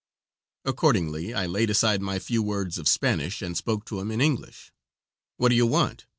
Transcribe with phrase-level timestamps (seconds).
[0.65, 4.71] Accordingly, I laid aside my few words of Spanish and spoke to him in English.
[5.37, 6.07] "What do you want?